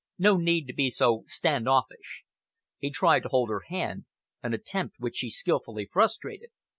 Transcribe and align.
"No 0.17 0.37
need 0.37 0.65
to 0.65 0.73
be 0.73 0.89
so 0.89 1.21
stand 1.27 1.69
offish." 1.69 2.23
He 2.79 2.89
tried 2.89 3.19
to 3.19 3.29
hold 3.29 3.51
her 3.51 3.65
hand, 3.67 4.05
an 4.41 4.51
attempt 4.51 4.95
which 4.97 5.17
she 5.17 5.29
skilfully 5.29 5.85
frustrated. 5.85 6.49